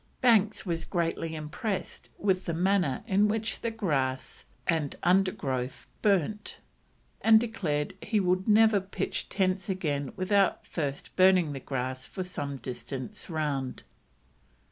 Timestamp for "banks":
0.19-0.65